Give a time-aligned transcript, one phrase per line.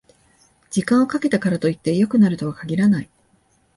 [0.71, 3.09] 時間をかけたからといって良くなるとは限らない